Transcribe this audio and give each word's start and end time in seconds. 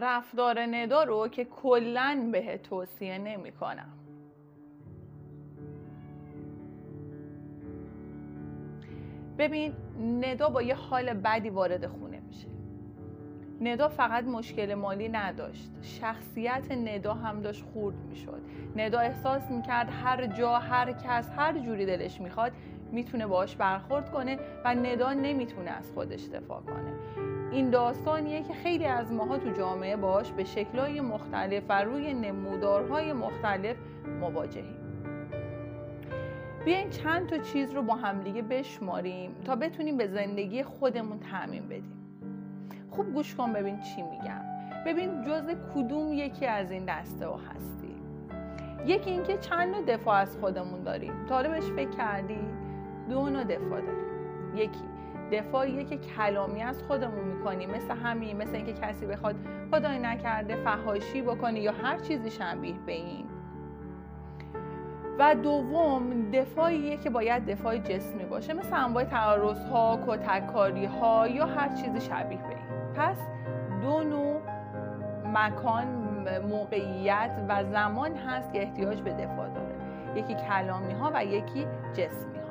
رفتار 0.00 0.60
ندا 0.60 1.04
رو 1.04 1.28
که 1.28 1.44
کلا 1.44 2.28
به 2.32 2.58
توصیه 2.58 3.18
نمی 3.18 3.52
کنم 3.52 3.92
ببین 9.38 9.72
ندا 10.00 10.48
با 10.48 10.62
یه 10.62 10.74
حال 10.74 11.14
بدی 11.14 11.50
وارد 11.50 11.86
خونه 11.86 12.13
ندا 13.60 13.88
فقط 13.88 14.24
مشکل 14.24 14.74
مالی 14.74 15.08
نداشت. 15.08 15.70
شخصیت 15.82 16.72
ندا 16.72 17.14
هم 17.14 17.40
داشت 17.40 17.64
خورد 17.64 17.96
می‌شد. 18.08 18.40
ندا 18.76 18.98
احساس 18.98 19.50
می‌کرد 19.50 19.88
هر 20.04 20.26
جا 20.26 20.58
هر 20.58 20.92
کس 20.92 21.30
هر 21.36 21.58
جوری 21.58 21.86
دلش 21.86 22.20
می‌خواد 22.20 22.52
می‌تونه 22.92 23.26
باش 23.26 23.56
برخورد 23.56 24.10
کنه 24.10 24.38
و 24.64 24.74
ندا 24.74 25.12
نمی‌تونه 25.12 25.70
از 25.70 25.92
خودش 25.92 26.28
دفاع 26.28 26.62
کنه. 26.62 26.92
این 27.52 27.70
داستانیه 27.70 28.42
که 28.42 28.54
خیلی 28.54 28.84
از 28.84 29.12
ماها 29.12 29.38
تو 29.38 29.50
جامعه 29.50 29.96
باش 29.96 30.32
به 30.32 30.44
شکلهای 30.44 31.00
مختلف 31.00 31.62
و 31.68 31.84
روی 31.84 32.14
نمودارهای 32.14 33.12
مختلف 33.12 33.76
مواجهیم. 34.20 34.76
بیاین 36.64 36.90
چند 36.90 37.28
تا 37.28 37.38
چیز 37.38 37.72
رو 37.72 37.82
با 37.82 37.94
همدیگه 37.94 38.42
بشماریم 38.42 39.34
تا 39.44 39.56
بتونیم 39.56 39.96
به 39.96 40.06
زندگی 40.06 40.62
خودمون 40.62 41.20
تعمین 41.20 41.68
بدیم. 41.68 42.03
خوب 42.96 43.14
گوش 43.14 43.34
کن 43.34 43.52
ببین 43.52 43.80
چی 43.80 44.02
میگم. 44.02 44.40
ببین 44.86 45.22
جز 45.22 45.50
کدوم 45.74 46.12
یکی 46.12 46.46
از 46.46 46.70
این 46.70 46.84
دسته 46.84 47.26
ها 47.26 47.40
هستی. 47.54 47.94
یکی 48.86 49.10
اینکه 49.10 49.38
چند 49.38 49.74
نوع 49.74 49.84
دفاع 49.84 50.16
از 50.16 50.36
خودمون 50.36 50.82
داریم. 50.82 51.12
تا 51.28 51.42
بهش 51.42 51.64
فکر 51.64 51.90
کردی 51.90 52.40
دو 53.10 53.30
نوع 53.30 53.44
دفاع 53.44 53.80
داریم. 53.80 54.56
یکی 54.56 54.84
دفاعیه 55.32 55.84
که 55.84 55.96
کلامی 55.96 56.62
از 56.62 56.82
خودمون 56.82 57.24
می‌کنیم 57.24 57.70
مثل 57.70 57.94
همین 57.94 58.36
مثل 58.36 58.54
اینکه 58.54 58.72
کسی 58.72 59.06
بخواد 59.06 59.36
خدای 59.70 59.98
نکرده 59.98 60.56
فهاشی 60.56 61.22
بکنه 61.22 61.60
یا 61.60 61.72
هر 61.72 61.98
چیزی 61.98 62.30
شبیه 62.30 62.74
به 62.86 62.92
این. 62.92 63.26
و 65.18 65.34
دوم 65.34 66.30
دفاعیه 66.30 66.96
که 66.96 67.10
باید 67.10 67.46
دفاع 67.46 67.78
جسمی 67.78 68.24
باشه 68.24 68.54
مثل 68.54 68.76
انواع 68.76 69.04
تعرض 69.04 69.64
ها 69.64 69.98
کتککاری 70.06 70.84
ها 70.84 71.28
یا 71.28 71.46
هر 71.46 71.68
چیزی 71.68 72.00
شبیه 72.00 72.38
به 72.38 72.48
این. 72.48 72.73
پس 72.96 73.18
دو 73.82 74.02
نوع 74.02 74.40
مکان 75.34 75.86
موقعیت 76.48 77.40
و 77.48 77.64
زمان 77.64 78.14
هست 78.16 78.52
که 78.52 78.62
احتیاج 78.62 79.02
به 79.02 79.12
دفاع 79.12 79.48
داره. 79.48 79.74
یکی 80.16 80.34
کلامی 80.34 80.92
ها 80.92 81.10
و 81.14 81.24
یکی 81.24 81.66
جسمی 81.92 82.38
ها 82.38 82.44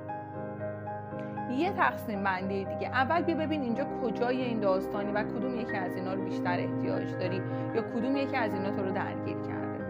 یه 1.54 1.72
تقسیم 1.72 2.24
بندی 2.24 2.66
دیگه. 2.66 2.88
اول 2.88 3.22
بیا 3.22 3.36
ببین 3.36 3.62
اینجا 3.62 3.86
کجای 4.04 4.42
این 4.42 4.60
داستانی 4.60 5.12
و 5.12 5.24
کدوم 5.24 5.56
یکی 5.56 5.78
از 5.78 5.96
اینا 5.96 6.14
رو 6.14 6.24
بیشتر 6.24 6.60
احتیاج 6.60 7.12
داری 7.12 7.42
یا 7.76 7.82
کدوم 7.82 8.16
یکی 8.16 8.38
از 8.38 8.54
اینا 8.54 8.72
تو 8.72 8.84
رو 8.84 8.92
درگیر 8.92 9.38
کرده. 9.38 9.86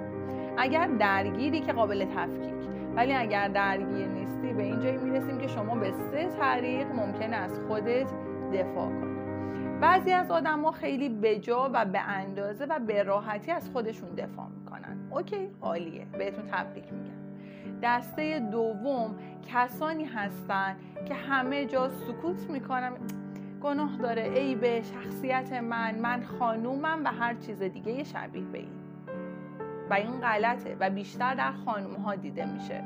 اگر 0.58 0.88
درگیری 0.88 1.60
که 1.60 1.74
قابل 1.74 2.06
تفکیک 2.06 2.54
ولی 2.96 3.14
اگر 3.14 3.48
درگیر 3.48 4.08
نیستی 4.08 4.54
به 4.54 4.64
اینجایی 4.64 4.98
می‌رسیم 4.98 5.38
که 5.38 5.48
شما 5.48 5.76
به 5.76 5.92
سه 5.92 6.30
طریق 6.40 6.88
ممکن 6.92 7.34
از 7.34 7.60
خودت 7.68 8.08
دفاع 8.54 8.90
کنی. 8.90 9.13
بعضی 9.84 10.12
از 10.12 10.32
آدم 10.32 10.62
ها 10.62 10.72
خیلی 10.72 11.10
بجا 11.10 11.70
و 11.74 11.86
به 11.86 12.00
اندازه 12.00 12.66
و 12.66 12.80
به 12.80 13.04
راحتی 13.04 13.52
از 13.52 13.70
خودشون 13.70 14.10
دفاع 14.10 14.48
می‌کنن. 14.48 14.98
اوکی 15.12 15.50
عالیه. 15.62 16.06
بهتون 16.06 16.44
تبریک 16.52 16.84
میگم. 16.94 17.80
دسته 17.84 18.40
دوم 18.40 19.16
کسانی 19.54 20.06
هستن 20.06 20.76
که 21.08 21.14
همه 21.14 21.66
جا 21.66 21.90
سکوت 21.90 22.50
می‌کنن. 22.50 22.92
گناه 23.62 23.98
داره. 23.98 24.24
ای 24.24 24.56
به 24.56 24.82
شخصیت 24.82 25.54
من 25.54 25.96
من 25.96 26.24
خانومم 26.24 27.02
و 27.06 27.12
هر 27.12 27.34
چیز 27.34 27.64
دیگه 27.64 28.04
شبیه 28.04 28.44
به 28.44 28.58
این. 28.58 28.70
و 29.90 29.94
این 29.94 30.22
غلطه 30.22 30.78
و 30.80 30.90
بیشتر 30.90 31.34
در 31.34 31.52
خانوم 31.52 31.96
ها 31.96 32.16
دیده 32.16 32.46
میشه. 32.46 32.84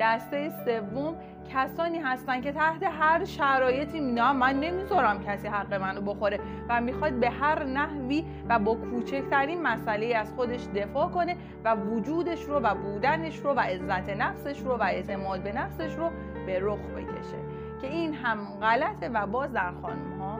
دسته 0.00 0.50
سوم 0.64 1.16
کسانی 1.54 1.98
هستن 1.98 2.40
که 2.40 2.52
تحت 2.52 2.82
هر 2.82 3.24
شرایطی 3.24 4.00
نه 4.00 4.32
من 4.32 4.60
نمی‌ذارم 4.60 5.24
کسی 5.24 5.48
حق 5.48 5.74
منو 5.74 6.00
بخوره 6.00 6.40
و 6.68 6.80
می‌خواد 6.80 7.12
به 7.12 7.30
هر 7.30 7.64
نحوی 7.64 8.24
و 8.48 8.58
با 8.58 8.74
کوچکترین 8.74 9.62
مسئله 9.62 10.16
از 10.16 10.32
خودش 10.32 10.66
دفاع 10.74 11.08
کنه 11.08 11.36
و 11.64 11.74
وجودش 11.74 12.42
رو 12.42 12.54
و 12.54 12.74
بودنش 12.74 13.36
رو 13.36 13.54
و 13.54 13.60
عزت 13.60 14.10
نفسش 14.10 14.60
رو 14.60 14.76
و 14.76 14.82
اعتماد 14.82 15.42
به 15.42 15.52
نفسش 15.52 15.94
رو 15.94 16.10
به 16.46 16.58
رخ 16.62 16.78
بکشه. 16.78 17.38
که 17.80 17.86
این 17.86 18.14
هم 18.14 18.38
غلطه 18.60 19.08
و 19.08 19.26
باز 19.26 19.52
در 19.52 19.72
خانم 19.82 20.20
ها 20.20 20.38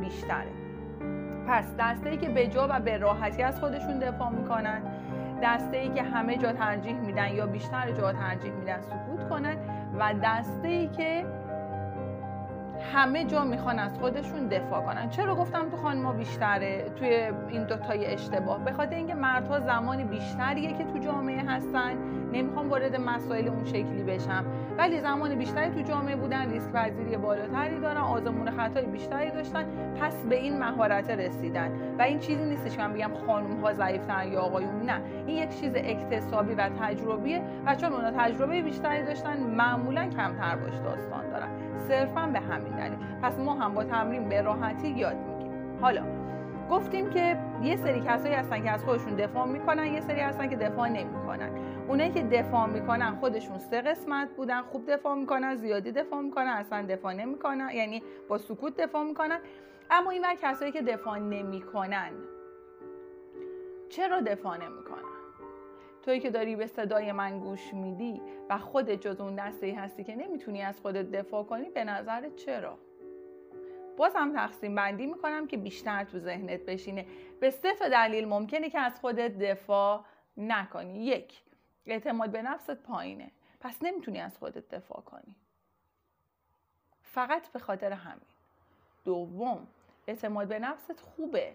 بیشتره. 0.00 0.52
پس 1.48 1.74
دسته 1.78 2.10
ای 2.10 2.16
که 2.16 2.28
به 2.28 2.46
جا 2.46 2.68
و 2.70 2.80
به 2.80 2.96
راحتی 2.96 3.42
از 3.42 3.60
خودشون 3.60 3.98
دفاع 3.98 4.30
می‌کنن 4.30 4.82
دسته 5.42 5.76
ای 5.76 5.88
که 5.88 6.02
همه 6.02 6.36
جا 6.36 6.52
ترجیح 6.52 6.94
میدن 6.94 7.28
یا 7.34 7.46
بیشتر 7.46 7.90
جا 7.90 8.12
ترجیح 8.12 8.52
میدن 8.52 8.80
سکوت 8.80 9.28
کنن 9.28 9.56
و 9.98 10.14
دسته 10.24 10.68
ای 10.68 10.88
که 10.88 11.24
همه 12.92 13.24
جا 13.24 13.44
می‌خوان 13.44 13.78
از 13.78 13.98
خودشون 13.98 14.46
دفاع 14.46 14.84
کنن. 14.86 15.10
چرا 15.10 15.34
گفتم 15.34 15.70
تو 15.70 15.76
خانما 15.76 16.12
بیشتره؟ 16.12 16.90
توی 16.96 17.08
این 17.48 17.64
دوتای 17.64 18.06
اشتباه. 18.06 18.64
به 18.64 18.72
خاطر 18.72 18.96
اینکه 18.96 19.14
مردها 19.14 19.60
زمانی 19.60 20.04
بیشتریه 20.04 20.72
که 20.72 20.84
تو 20.84 20.98
جامعه 20.98 21.44
هستن. 21.48 21.92
نمی‌خوام 22.32 22.70
وارد 22.70 22.96
مسائل 23.00 23.48
اون 23.48 23.64
شکلی 23.64 24.02
بشم. 24.02 24.44
ولی 24.78 25.00
زمان 25.00 25.34
بیشتری 25.34 25.70
تو 25.70 25.80
جامعه 25.80 26.16
بودن 26.16 26.50
ریسک 26.50 26.72
پذیری 26.72 27.16
بالاتری 27.16 27.80
دارن 27.80 28.00
آزمون 28.00 28.50
خطای 28.50 28.86
بیشتری 28.86 29.30
داشتن 29.30 29.64
پس 30.00 30.24
به 30.24 30.36
این 30.36 30.58
مهارت 30.58 31.10
رسیدن. 31.10 31.70
و 31.98 32.02
این 32.02 32.18
چیزی 32.18 32.44
نیستش 32.44 32.76
که 32.76 32.82
من 32.82 32.92
بگم 32.92 33.10
خانم 33.26 33.60
ها 34.08 34.24
یا 34.24 34.40
آقایون. 34.40 34.82
نه. 34.82 35.00
این 35.26 35.36
یک 35.36 35.60
چیز 35.60 35.76
اکتسابی 35.76 36.54
و 36.54 36.68
تجربیه 36.80 37.42
و 37.66 37.74
چون 37.74 37.92
اونا 37.92 38.10
تجربه 38.10 38.62
بیشتری 38.62 39.02
داشتن 39.02 39.40
معمولا 39.40 40.04
کمتر 40.04 40.56
باش 40.56 40.74
داستان 40.84 41.30
دارن. 41.30 41.48
صرفا 41.88 42.26
به 42.26 42.40
همین 42.40 42.72
دلیل. 42.72 42.98
پس 43.22 43.38
ما 43.38 43.54
هم 43.54 43.74
با 43.74 43.84
تمرین 43.84 44.28
به 44.28 44.42
راحتی 44.42 44.88
یاد 44.88 45.16
می‌گیریم. 45.16 45.78
حالا 45.80 46.02
گفتیم 46.70 47.10
که 47.10 47.36
یه 47.62 47.76
سری 47.76 48.00
کسایی 48.00 48.34
هستن 48.34 48.62
که 48.62 48.70
از 48.70 48.84
خودشون 48.84 49.14
دفاع 49.14 49.46
می‌کنن 49.46 49.86
یه 49.86 50.00
سری 50.00 50.20
هستن 50.20 50.48
که 50.48 50.56
دفاع 50.56 50.88
نمی‌کنن. 50.88 51.48
اونایی 51.88 52.12
که 52.12 52.22
دفاع 52.22 52.66
می‌کنن 52.66 53.14
خودشون 53.14 53.58
سه 53.58 53.80
قسمت 53.80 54.30
بودن 54.36 54.62
خوب 54.62 54.90
دفاع 54.90 55.14
می‌کنن 55.14 55.56
زیادی 55.56 55.92
دفاع 55.92 56.20
می‌کنن 56.20 56.46
اصلا 56.46 56.86
دفاع 56.86 57.12
نمی‌کنن 57.12 57.70
یعنی 57.74 58.02
با 58.28 58.38
سکوت 58.38 58.76
دفاع 58.76 59.04
می‌کنن. 59.04 59.40
اما 59.90 60.10
این 60.10 60.22
کسایی 60.42 60.72
که 60.72 60.82
دفاع 60.82 61.18
نمی‌کنن 61.18 62.12
چرا 63.88 64.20
دفاع 64.20 64.56
نمی‌کنن؟ 64.56 65.02
توی 66.02 66.20
که 66.20 66.30
داری 66.30 66.56
به 66.56 66.66
صدای 66.66 67.12
من 67.12 67.38
گوش 67.38 67.74
میدی 67.74 68.20
و 68.50 68.58
خودت 68.58 69.00
جز 69.00 69.20
اون 69.20 69.34
دسته 69.34 69.74
هستی 69.78 70.04
که 70.04 70.16
نمی‌تونی 70.16 70.62
از 70.62 70.80
خودت 70.80 71.10
دفاع 71.10 71.44
کنی 71.44 71.70
به 71.70 71.84
نظر 71.84 72.28
چرا؟ 72.28 72.78
باز 73.96 74.16
هم 74.16 74.32
تقسیم 74.32 74.74
بندی 74.74 75.06
می‌کنم 75.06 75.46
که 75.46 75.56
بیشتر 75.56 76.04
تو 76.04 76.18
ذهنت 76.18 76.60
بشینه. 76.60 77.06
به 77.40 77.50
سه 77.50 77.74
دلیل 77.92 78.28
ممکنه 78.28 78.70
که 78.70 78.80
از 78.80 79.00
خودت 79.00 79.38
دفاع 79.38 80.04
نکنی. 80.36 81.04
یک 81.04 81.42
اعتماد 81.86 82.30
به 82.30 82.42
نفست 82.42 82.70
پایینه. 82.70 83.30
پس 83.60 83.82
نمی‌تونی 83.82 84.20
از 84.20 84.38
خودت 84.38 84.68
دفاع 84.68 85.00
کنی. 85.00 85.34
فقط 87.02 87.48
به 87.48 87.58
خاطر 87.58 87.92
همین. 87.92 88.26
دوم 89.04 89.66
اعتماد 90.06 90.48
به 90.48 90.58
نفست 90.58 91.00
خوبه. 91.00 91.54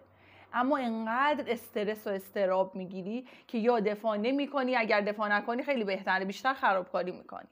اما 0.54 0.78
انقدر 0.78 1.52
استرس 1.52 2.08
و 2.08 2.10
استراب 2.10 2.76
می‌گیری 2.76 3.28
که 3.48 3.58
یا 3.58 3.80
دفاع 3.80 4.18
نمی 4.18 4.48
کنی 4.48 4.76
اگر 4.76 5.02
دفاع 5.02 5.30
نکنی 5.30 5.64
خیلی 5.64 5.84
بهتره 5.84 6.26
بیشتر 6.26 6.54
خرابکاری 6.54 7.12
می‌کنی. 7.12 7.48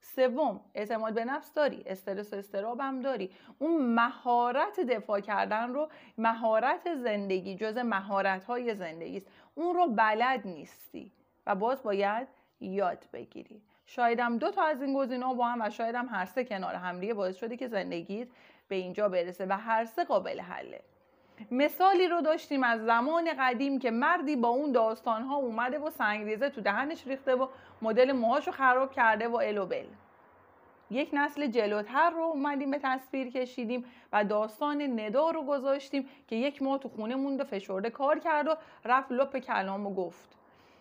سوم 0.00 0.60
اعتماد 0.74 1.14
به 1.14 1.24
نفس 1.24 1.54
داری 1.54 1.82
استرس 1.86 2.32
و 2.32 2.36
استراب 2.36 2.80
هم 2.80 3.00
داری. 3.00 3.30
اون 3.58 3.94
مهارت 3.94 4.80
دفاع 4.80 5.20
کردن 5.20 5.72
رو 5.72 5.88
مهارت 6.18 6.94
زندگی 6.94 7.56
جز 7.56 7.78
مهارت 7.78 8.44
های 8.44 8.74
زندگی 8.74 9.16
است. 9.16 9.26
اون 9.54 9.74
رو 9.74 9.86
بلد 9.86 10.46
نیستی. 10.46 11.12
و 11.46 11.54
باز 11.54 11.82
باید 11.82 12.28
یاد 12.60 13.04
بگیری. 13.12 13.62
شایدم 13.86 14.38
دو 14.38 14.50
تا 14.50 14.62
از 14.62 14.82
این 14.82 14.94
گزینه‌ها 14.94 15.34
با 15.34 15.46
هم 15.46 15.60
و 15.60 15.70
شایدم 15.70 16.06
هر 16.06 16.24
سه 16.24 16.44
کنار 16.44 16.74
هم 16.74 17.14
باعث 17.14 17.36
شده 17.36 17.56
که 17.56 17.68
زندگیت 17.68 18.28
به 18.68 18.76
اینجا 18.76 19.08
برسه 19.08 19.46
و 19.46 19.52
هر 19.52 19.84
سه 19.84 20.04
قابل 20.04 20.40
حله. 20.40 20.80
مثالی 21.50 22.08
رو 22.08 22.20
داشتیم 22.20 22.64
از 22.64 22.80
زمان 22.80 23.30
قدیم 23.38 23.78
که 23.78 23.90
مردی 23.90 24.36
با 24.36 24.48
اون 24.48 24.72
داستان 24.72 25.22
ها 25.22 25.36
اومده 25.36 25.78
و 25.78 25.90
سنگریزه 25.90 26.50
تو 26.50 26.60
دهنش 26.60 27.06
ریخته 27.06 27.34
و 27.34 27.46
مدل 27.82 28.12
موهاشو 28.12 28.50
خراب 28.50 28.92
کرده 28.92 29.28
و 29.28 29.36
الوبل 29.36 29.86
یک 30.90 31.10
نسل 31.12 31.46
جلوتر 31.46 32.10
رو 32.10 32.22
اومدیم 32.22 32.70
به 32.70 32.80
تصویر 32.82 33.30
کشیدیم 33.30 33.84
و 34.12 34.24
داستان 34.24 35.00
ندا 35.00 35.30
رو 35.30 35.42
گذاشتیم 35.42 36.08
که 36.28 36.36
یک 36.36 36.62
ماه 36.62 36.78
تو 36.78 36.88
خونه 36.88 37.14
موند 37.14 37.40
و 37.40 37.44
فشرده 37.44 37.90
کار 37.90 38.18
کرد 38.18 38.48
و 38.48 38.54
رفت 38.84 39.12
لپ 39.12 39.38
کلام 39.38 39.86
و 39.86 39.94
گفت. 39.94 40.35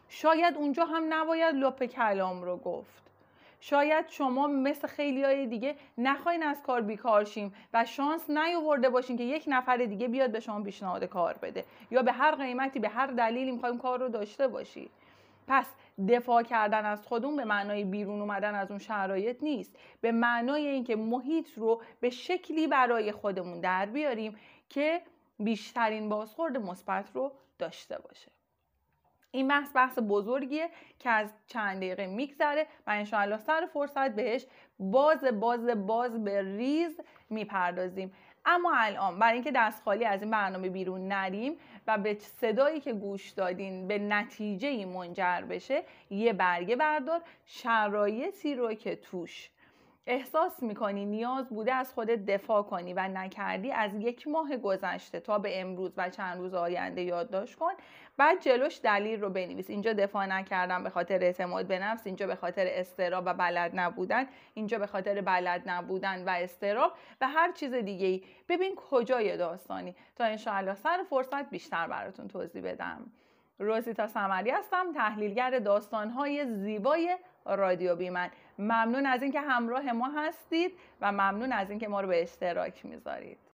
شاید 0.10 0.56
اونجا 0.56 0.86
هم 0.86 1.04
نباید 1.10 1.56
لپ 1.56 1.84
کلام 1.84 2.44
رو 2.44 2.58
گفت. 2.58 3.06
شاید 3.60 4.06
شما 4.10 4.48
مثل 4.48 4.88
خیلی 4.88 5.24
های 5.24 5.48
دیگه 5.48 5.76
نخواین 5.98 6.44
از 6.44 6.62
کار 6.62 6.82
بیکار 6.82 7.24
شیم 7.24 7.54
و 7.74 7.86
شانس 7.86 8.30
نیاورده 8.30 8.90
باشین 8.90 9.18
که 9.18 9.24
یک 9.24 9.44
نفر 9.48 9.78
دیگه 9.78 10.08
بیاد 10.08 10.32
به 10.32 10.40
شما 10.40 10.64
پیشنهاد 10.64 11.04
کار 11.04 11.38
بده 11.42 11.66
یا 11.92 12.02
به 12.02 12.12
هر 12.12 12.36
قیمتی 12.36 12.80
به 12.80 12.90
هر 12.90 13.08
دلیلی 13.08 13.52
می‌خوایم 13.52 13.78
کار 13.78 14.00
رو 14.00 14.10
داشته 14.10 14.48
باشی. 14.48 14.90
پس 15.48 15.66
دفاع 16.10 16.44
کردن 16.44 16.86
از 16.86 17.08
خودمون 17.08 17.36
به 17.36 17.46
معنای 17.46 17.84
بیرون 17.84 18.22
اومدن 18.22 18.56
از 18.56 18.70
اون 18.72 18.80
شرایط 18.80 19.44
نیست. 19.44 19.76
به 20.02 20.12
معنای 20.12 20.68
اینکه 20.68 20.96
محیط 20.96 21.58
رو 21.58 21.82
به 22.00 22.10
شکلی 22.10 22.68
برای 22.68 23.12
خودمون 23.12 23.60
در 23.60 23.86
بیاریم 23.86 24.36
که 24.70 25.02
بیشترین 25.40 26.10
بازخورد 26.10 26.58
مثبت 26.58 27.12
رو 27.14 27.32
داشته 27.60 27.98
باشه. 27.98 28.32
این 29.36 29.48
بحث 29.48 29.76
بحث 29.76 30.00
بزرگیه 30.10 30.70
که 31.00 31.10
از 31.10 31.34
چند 31.48 31.78
دقیقه 31.78 32.08
میگذره 32.08 32.68
و 32.88 32.90
انشاءالله 32.90 33.38
سر 33.38 33.70
فرصت 33.74 34.16
بهش 34.16 34.46
باز 34.80 35.24
باز 35.24 35.68
باز 35.88 36.24
به 36.24 36.42
ریز 36.42 37.02
می‌پردازیم. 37.30 38.14
اما 38.46 38.74
الان 38.76 39.20
برای 39.20 39.34
اینکه 39.34 39.52
دست 39.56 39.84
خالی 39.84 40.06
از 40.06 40.22
این 40.22 40.32
برنامه 40.32 40.70
بیرون 40.70 41.08
نریم 41.08 41.58
و 41.88 41.98
به 41.98 42.18
صدایی 42.20 42.80
که 42.80 42.94
گوش 42.94 43.30
دادین 43.30 43.88
به 43.88 44.00
نتیجه 44.00 44.86
منجر 44.86 45.42
بشه 45.42 45.84
یه 46.10 46.34
برگه 46.34 46.76
بردار 46.76 47.22
شرایطی 47.46 48.56
رو 48.56 48.74
که 48.74 48.96
توش 48.96 49.50
احساس 50.08 50.64
می‌کنی 50.64 51.06
نیاز 51.06 51.50
بوده 51.50 51.74
از 51.74 51.94
خودت 51.94 52.26
دفاع 52.26 52.64
کنی 52.64 52.94
و 52.94 53.08
نکردی 53.08 53.72
از 53.72 53.96
یک 53.96 54.28
ماه 54.28 54.58
گذشته 54.58 55.20
تا 55.20 55.40
به 55.40 55.62
امروز 55.62 55.94
و 55.98 56.10
چند 56.10 56.38
روز 56.38 56.54
آینده 56.54 57.02
یادداشت 57.02 57.56
کن 57.56 57.72
بعد 58.18 58.42
جلوش 58.42 58.80
دلیل 58.84 59.22
رو 59.22 59.30
بنویس. 59.30 59.70
اینجا 59.70 59.94
دفاع 59.94 60.26
نکردم 60.26 60.84
به 60.84 60.90
خاطر 60.90 61.24
اعتماد 61.24 61.68
به 61.68 61.80
نفس 61.80 62.08
اینجا 62.08 62.28
به 62.28 62.36
خاطر 62.36 62.68
استراب 62.70 63.24
و 63.28 63.34
بلد 63.34 63.72
نبودن 63.74 64.26
اینجا 64.54 64.80
به 64.80 64.88
خاطر 64.88 65.22
بلد 65.22 65.62
نبودن 65.66 66.24
و 66.24 66.30
استراب 66.30 66.92
و 67.22 67.28
هر 67.28 67.52
چیز 67.52 67.74
دیگه 67.74 68.08
ای 68.08 68.24
ببین 68.50 68.76
کجای 68.76 69.38
داستانی. 69.38 69.96
تا 70.16 70.24
انشاءالله 70.24 70.76
سر 70.76 71.04
فرصت 71.10 71.50
بیشتر 71.50 71.88
براتون 71.88 72.28
توضیح 72.28 72.62
بدم. 72.62 73.12
روزیتا 73.60 74.08
سمری 74.08 74.50
هستم 74.50 74.94
تحلیلگر 74.94 75.60
داستانهای 75.60 76.46
زیبای 76.46 77.18
رادیو 77.46 77.96
بیمن. 77.96 78.30
ممنون 78.60 79.06
از 79.06 79.22
اینکه 79.22 79.42
همراه 79.42 79.92
ما 79.92 80.08
هستید 80.08 80.72
و 81.02 81.12
ممنون 81.12 81.52
از 81.52 81.70
اینکه 81.70 81.88
ما 81.88 82.02
رو 82.02 82.08
به 82.08 82.22
اشتراک 82.22 82.86
می‌ذارید. 82.86 83.38